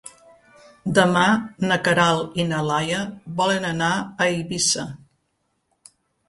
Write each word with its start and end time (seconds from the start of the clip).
Demà 0.99 1.25
na 1.71 1.77
Queralt 1.87 2.39
i 2.43 2.45
na 2.53 2.61
Laia 2.69 3.03
volen 3.43 3.69
anar 3.73 3.91
a 3.99 4.29
Eivissa. 4.31 4.87